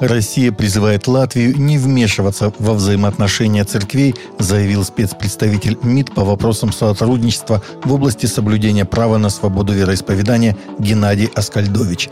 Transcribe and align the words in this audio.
Россия 0.00 0.52
призывает 0.52 1.06
Латвию 1.06 1.58
не 1.58 1.78
вмешиваться 1.78 2.52
во 2.58 2.74
взаимоотношения 2.74 3.64
церквей, 3.64 4.14
заявил 4.38 4.84
спецпредставитель 4.84 5.78
МИД 5.82 6.14
по 6.14 6.24
вопросам 6.24 6.72
сотрудничества 6.72 7.62
в 7.84 7.92
области 7.92 8.26
соблюдения 8.26 8.84
права 8.84 9.16
на 9.18 9.30
свободу 9.30 9.72
вероисповедания 9.72 10.56
Геннадий 10.78 11.30
Аскальдович. 11.34 12.10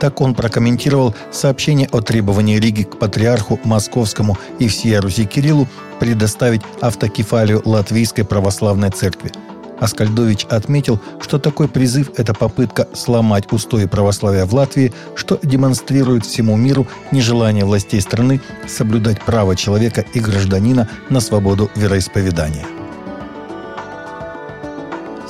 Так 0.00 0.20
он 0.20 0.34
прокомментировал 0.34 1.14
сообщение 1.32 1.88
о 1.90 2.00
требовании 2.00 2.58
Риги 2.58 2.82
к 2.82 2.98
патриарху 2.98 3.58
Московскому 3.64 4.38
и 4.58 4.68
всей 4.68 4.98
Руси 4.98 5.24
Кириллу 5.24 5.66
предоставить 5.98 6.62
автокефалию 6.80 7.62
Латвийской 7.64 8.24
православной 8.24 8.90
церкви– 8.90 9.32
Аскальдович 9.80 10.46
отметил, 10.50 11.00
что 11.20 11.38
такой 11.38 11.68
призыв– 11.68 12.10
это 12.16 12.34
попытка 12.34 12.88
сломать 12.92 13.52
устои 13.52 13.86
православия 13.86 14.46
в 14.46 14.54
Латвии, 14.54 14.92
что 15.16 15.38
демонстрирует 15.42 16.24
всему 16.24 16.56
миру 16.56 16.86
нежелание 17.10 17.64
властей 17.64 18.00
страны 18.00 18.40
соблюдать 18.66 19.20
право 19.22 19.56
человека 19.56 20.04
и 20.14 20.20
гражданина 20.20 20.88
на 21.10 21.20
свободу 21.20 21.70
вероисповедания. 21.74 22.66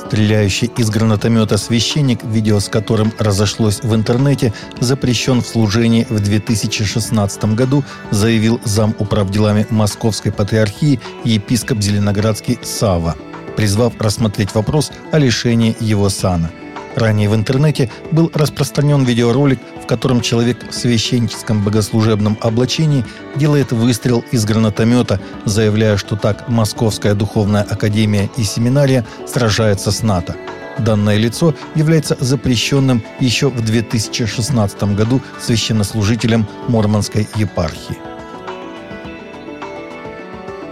Стреляющий 0.07 0.71
из 0.77 0.91
гранатомета 0.91 1.57
священник, 1.57 2.23
видео 2.23 2.61
с 2.61 2.69
которым 2.69 3.13
разошлось 3.19 3.81
в 3.83 3.95
интернете, 3.95 4.53
запрещен 4.79 5.41
в 5.41 5.47
служении 5.47 6.07
в 6.09 6.21
2016 6.21 7.45
году, 7.57 7.83
заявил 8.11 8.61
зам 8.65 8.95
управделами 8.99 9.67
Московской 9.71 10.31
патриархии 10.31 11.01
епископ 11.25 11.81
Зеленоградский 11.81 12.59
Сава– 12.63 13.17
призвав 13.57 13.95
рассмотреть 13.99 14.55
вопрос 14.55 14.93
о 15.13 15.19
лишении 15.19 15.77
его 15.81 16.09
сана. 16.09 16.51
Ранее 16.95 17.29
в 17.29 17.35
интернете 17.35 17.91
был 18.13 18.31
распространен 18.35 19.05
видеоролик, 19.05 19.59
в 19.83 19.87
котором 19.87 20.21
человек 20.21 20.71
в 20.71 20.75
священническом 20.75 21.63
богослужебном 21.65 22.39
облачении 22.41 23.05
делает 23.35 23.73
выстрел 23.73 24.25
из 24.31 24.45
гранатомета, 24.45 25.21
заявляя, 25.45 25.97
что 25.97 26.17
так 26.17 26.49
Московская 26.49 27.15
духовная 27.15 27.63
академия 27.63 28.31
и 28.37 28.45
семинария 28.45 29.05
сражаются 29.27 29.91
с 29.91 30.03
НАТО. 30.03 30.37
Данное 30.79 31.17
лицо 31.17 31.55
является 31.75 32.17
запрещенным 32.19 33.03
еще 33.21 33.49
в 33.49 33.61
2016 33.61 34.95
году 34.95 35.21
священнослужителем 35.41 36.47
Мормонской 36.69 37.29
епархии. 37.37 38.14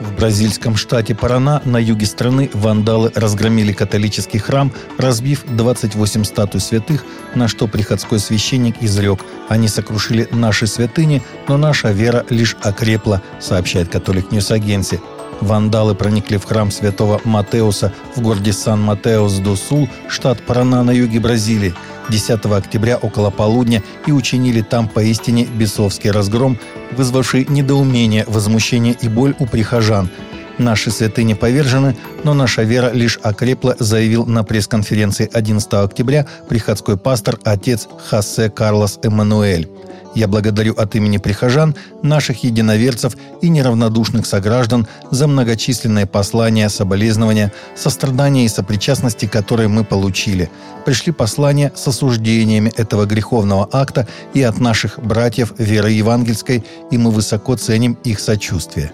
В 0.02 0.16
бразильском 0.16 0.74
штате 0.76 1.14
Парана 1.14 1.62
на 1.64 1.76
юге 1.76 2.06
страны 2.06 2.50
вандалы 2.52 3.12
разгромили 3.14 3.72
католический 3.72 4.40
храм, 4.40 4.72
разбив 4.98 5.44
28 5.46 6.24
статуй 6.24 6.60
святых, 6.60 7.04
на 7.36 7.46
что 7.46 7.68
приходской 7.68 8.18
священник 8.18 8.76
изрек 8.80 9.20
«Они 9.48 9.68
сокрушили 9.68 10.28
наши 10.32 10.66
святыни, 10.66 11.22
но 11.46 11.56
наша 11.56 11.92
вера 11.92 12.26
лишь 12.30 12.56
окрепла», 12.62 13.22
сообщает 13.40 13.90
Catholic 13.90 14.32
News 14.32 14.50
Agency. 14.50 15.00
Вандалы 15.40 15.94
проникли 15.94 16.36
в 16.36 16.44
храм 16.44 16.72
святого 16.72 17.20
Матеуса 17.24 17.92
в 18.16 18.20
городе 18.20 18.52
Сан-Матеус-до-Сул, 18.52 19.88
штат 20.08 20.42
Парана 20.42 20.82
на 20.82 20.90
юге 20.90 21.20
Бразилии– 21.20 21.74
10 22.08 22.44
октября 22.46 22.96
около 22.96 23.30
полудня 23.30 23.82
и 24.06 24.12
учинили 24.12 24.62
там 24.62 24.88
поистине 24.88 25.44
бесовский 25.44 26.10
разгром, 26.10 26.58
вызвавший 26.92 27.46
недоумение, 27.48 28.24
возмущение 28.26 28.96
и 29.00 29.08
боль 29.08 29.34
у 29.38 29.46
прихожан. 29.46 30.10
Наши 30.58 30.90
святыни 30.90 31.34
повержены, 31.34 31.96
но 32.24 32.34
наша 32.34 32.62
вера 32.62 32.90
лишь 32.92 33.18
окрепла, 33.22 33.74
заявил 33.78 34.26
на 34.26 34.44
пресс-конференции 34.44 35.28
11 35.32 35.72
октября 35.74 36.26
приходской 36.48 36.96
пастор 36.96 37.38
отец 37.44 37.88
Хосе 38.08 38.50
Карлос 38.50 38.98
Эммануэль. 39.02 39.68
Я 40.14 40.28
благодарю 40.28 40.74
от 40.74 40.94
имени 40.94 41.18
прихожан, 41.18 41.74
наших 42.02 42.44
единоверцев 42.44 43.16
и 43.40 43.48
неравнодушных 43.48 44.26
сограждан 44.26 44.86
за 45.10 45.26
многочисленные 45.26 46.06
послания, 46.06 46.68
соболезнования, 46.68 47.52
сострадания 47.74 48.44
и 48.44 48.48
сопричастности, 48.48 49.26
которые 49.26 49.68
мы 49.68 49.84
получили. 49.84 50.50
Пришли 50.84 51.12
послания 51.12 51.72
с 51.74 51.88
осуждениями 51.88 52.72
этого 52.76 53.06
греховного 53.06 53.68
акта 53.72 54.06
и 54.34 54.42
от 54.42 54.60
наших 54.60 54.98
братьев 54.98 55.54
веры 55.58 55.90
евангельской, 55.90 56.64
и 56.90 56.98
мы 56.98 57.10
высоко 57.10 57.56
ценим 57.56 57.96
их 58.04 58.20
сочувствие. 58.20 58.92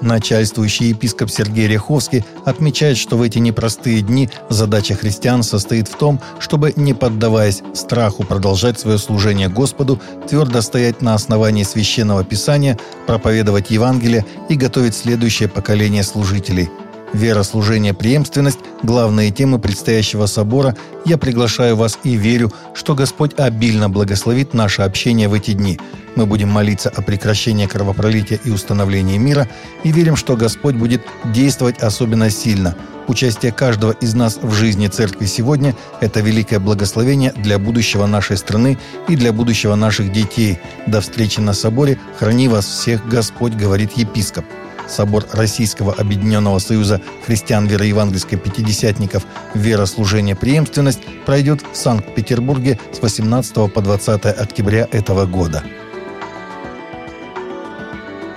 Начальствующий 0.00 0.90
епископ 0.90 1.30
Сергей 1.30 1.66
Ряховский 1.66 2.24
отмечает, 2.44 2.96
что 2.96 3.16
в 3.16 3.22
эти 3.22 3.38
непростые 3.38 4.00
дни 4.00 4.30
задача 4.48 4.94
христиан 4.94 5.42
состоит 5.42 5.88
в 5.88 5.96
том, 5.96 6.20
чтобы, 6.38 6.72
не 6.76 6.94
поддаваясь 6.94 7.62
страху 7.74 8.24
продолжать 8.24 8.78
свое 8.78 8.98
служение 8.98 9.48
Господу, 9.48 10.00
твердо 10.28 10.60
стоять 10.60 11.02
на 11.02 11.14
основании 11.14 11.64
священного 11.64 12.24
писания, 12.24 12.78
проповедовать 13.06 13.70
Евангелие 13.70 14.24
и 14.48 14.54
готовить 14.54 14.94
следующее 14.94 15.48
поколение 15.48 16.02
служителей– 16.02 16.70
Вера, 17.14 17.42
служение, 17.42 17.94
преемственность– 17.94 18.58
главные 18.82 19.30
темы 19.30 19.58
предстоящего 19.58 20.26
собора. 20.26 20.76
Я 21.06 21.16
приглашаю 21.16 21.74
вас 21.74 21.98
и 22.04 22.16
верю, 22.16 22.52
что 22.74 22.94
Господь 22.94 23.38
обильно 23.38 23.88
благословит 23.88 24.52
наше 24.52 24.82
общение 24.82 25.26
в 25.28 25.32
эти 25.32 25.52
дни. 25.52 25.80
Мы 26.16 26.26
будем 26.26 26.50
молиться 26.50 26.90
о 26.90 27.00
прекращении 27.00 27.66
кровопролития 27.66 28.38
и 28.44 28.50
установлении 28.50 29.16
мира 29.16 29.48
и 29.84 29.92
верим, 29.92 30.16
что 30.16 30.36
Господь 30.36 30.74
будет 30.74 31.00
действовать 31.24 31.78
особенно 31.78 32.28
сильно. 32.28 32.76
Участие 33.06 33.52
каждого 33.52 33.92
из 33.92 34.12
нас 34.14 34.38
в 34.42 34.52
жизни 34.52 34.88
церкви 34.88 35.24
сегодня– 35.24 35.74
это 36.00 36.20
великое 36.20 36.60
благословение 36.60 37.32
для 37.32 37.58
будущего 37.58 38.04
нашей 38.04 38.36
страны 38.36 38.76
и 39.08 39.16
для 39.16 39.32
будущего 39.32 39.76
наших 39.76 40.12
детей. 40.12 40.58
До 40.86 41.00
встречи 41.00 41.40
на 41.40 41.54
соборе. 41.54 41.98
Храни 42.18 42.48
вас 42.48 42.66
всех 42.66 43.08
Господь, 43.08 43.54
говорит 43.54 43.92
епископ. 43.96 44.44
Собор 44.88 45.24
Российского 45.32 45.92
Объединенного 45.92 46.58
Союза 46.58 47.00
христиан 47.26 47.66
вероевангельской 47.66 48.38
пятидесятников 48.38 49.24
«Вера, 49.54 49.86
служение, 49.86 50.34
преемственность» 50.34 51.00
пройдет 51.26 51.60
в 51.72 51.76
Санкт-Петербурге 51.76 52.78
с 52.92 53.00
18 53.00 53.72
по 53.72 53.80
20 53.80 54.26
октября 54.26 54.88
этого 54.90 55.26
года. 55.26 55.62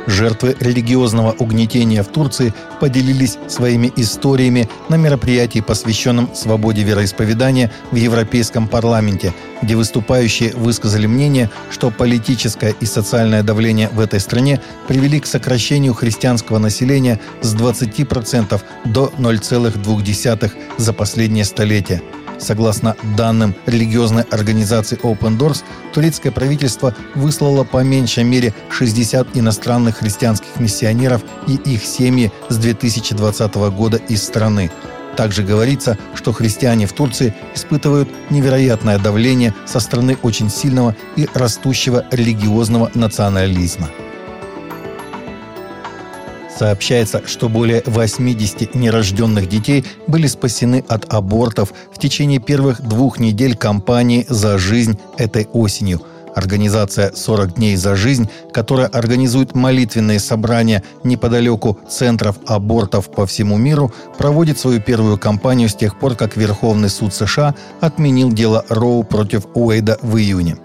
Жертвы 0.07 0.57
религиозного 0.59 1.31
угнетения 1.31 2.03
в 2.03 2.07
Турции 2.07 2.53
поделились 2.79 3.38
своими 3.47 3.91
историями 3.95 4.67
на 4.91 4.96
мероприятии, 4.96 5.62
посвященном 5.62 6.35
свободе 6.35 6.84
вероисповедания 6.84 7.72
в 7.91 7.96
Европейском 7.96 8.68
парламенте, 8.68 9.34
где 9.62 9.78
выступающие 9.78 10.53
высказали 10.53 11.07
мнение, 11.07 11.50
что 11.72 11.91
политическое 11.91 12.75
и 12.81 12.85
социальное 12.85 13.41
давление 13.41 13.88
в 13.88 14.02
этой 14.02 14.19
стране 14.19 14.59
привели 14.90 15.22
к 15.22 15.25
сокращению 15.25 15.94
христианского 15.94 16.57
населения 16.57 17.22
с 17.41 17.56
20% 17.56 18.62
до 18.85 19.13
0,2% 19.18 20.52
за 20.78 20.94
последнее 20.94 21.46
столетие– 21.46 22.02
Согласно 22.41 22.96
данным 23.16 23.53
религиозной 23.68 24.23
организации 24.23 24.97
Open 25.03 25.38
Doors, 25.38 25.63
турецкое 25.94 26.31
правительство 26.31 26.96
выслало 27.13 27.63
по 27.63 27.84
меньшей 27.84 28.23
мере 28.23 28.56
60 28.72 29.38
иностранных 29.38 29.97
христианских 29.97 30.59
миссионеров 30.59 31.22
и 31.47 31.53
их 31.53 31.85
семьи 31.85 32.31
с 32.50 32.58
2020 32.58 33.56
года 33.56 33.97
из 33.97 34.23
страны. 34.23 34.72
Также 35.16 35.44
говорится, 35.44 35.97
что 36.16 36.31
христиане 36.31 36.88
в 36.88 36.94
Турции 36.94 37.33
испытывают 37.53 38.09
невероятное 38.29 38.97
давление 38.97 39.53
со 39.66 39.79
стороны 39.79 40.17
очень 40.23 40.49
сильного 40.49 40.95
и 41.16 41.27
растущего 41.33 42.05
религиозного 42.11 42.91
национализма. 42.94 43.89
Сообщается, 46.57 47.23
что 47.25 47.49
более 47.49 47.81
80 47.88 48.75
нерожденных 48.75 49.49
детей 49.49 49.83
были 50.05 50.27
спасены 50.27 50.85
от 50.88 51.11
абортов 51.11 51.73
в 51.91 51.97
течение 51.97 52.39
первых 52.39 52.81
двух 52.81 53.17
недель 53.17 53.55
кампании 53.57 54.28
«За 54.29 54.59
жизнь» 54.59 54.99
этой 55.17 55.47
осенью. 55.53 56.02
Организация 56.35 57.11
«40 57.11 57.55
дней 57.55 57.75
за 57.75 57.95
жизнь», 57.95 58.29
которая 58.53 58.87
организует 58.87 59.55
молитвенные 59.55 60.19
собрания 60.19 60.83
неподалеку 61.03 61.78
центров 61.89 62.37
абортов 62.45 63.11
по 63.11 63.25
всему 63.25 63.57
миру, 63.57 63.91
проводит 64.17 64.59
свою 64.59 64.81
первую 64.81 65.17
кампанию 65.17 65.69
с 65.69 65.75
тех 65.75 65.99
пор, 65.99 66.16
как 66.16 66.37
Верховный 66.37 66.89
суд 66.89 67.13
США 67.13 67.55
отменил 67.79 68.31
дело 68.31 68.66
Роу 68.69 69.03
против 69.03 69.45
Уэйда 69.53 69.99
в 70.01 70.17
июне. 70.17 70.57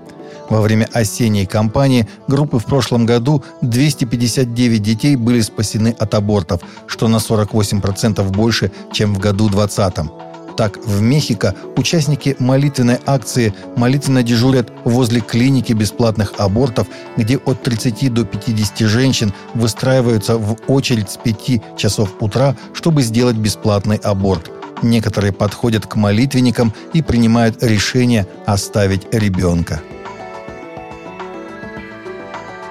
Во 0.48 0.60
время 0.60 0.88
осенней 0.92 1.46
кампании 1.46 2.08
группы 2.28 2.58
в 2.58 2.64
прошлом 2.66 3.04
году 3.04 3.42
259 3.62 4.82
детей 4.82 5.16
были 5.16 5.40
спасены 5.40 5.94
от 5.98 6.14
абортов, 6.14 6.60
что 6.86 7.08
на 7.08 7.16
48% 7.16 8.22
больше, 8.30 8.70
чем 8.92 9.14
в 9.14 9.18
году 9.18 9.48
2020. 9.48 10.25
Так, 10.56 10.78
в 10.84 11.02
Мехико 11.02 11.54
участники 11.76 12.34
молитвенной 12.38 12.98
акции 13.04 13.52
молитвенно 13.76 14.22
дежурят 14.22 14.72
возле 14.84 15.20
клиники 15.20 15.74
бесплатных 15.74 16.32
абортов, 16.38 16.86
где 17.16 17.36
от 17.36 17.62
30 17.62 18.12
до 18.12 18.24
50 18.24 18.78
женщин 18.88 19.34
выстраиваются 19.54 20.38
в 20.38 20.56
очередь 20.66 21.10
с 21.10 21.18
5 21.18 21.76
часов 21.76 22.14
утра, 22.20 22.56
чтобы 22.72 23.02
сделать 23.02 23.36
бесплатный 23.36 23.96
аборт. 23.96 24.50
Некоторые 24.82 25.32
подходят 25.32 25.86
к 25.86 25.96
молитвенникам 25.96 26.72
и 26.94 27.02
принимают 27.02 27.62
решение 27.62 28.26
оставить 28.46 29.06
ребенка. 29.12 29.82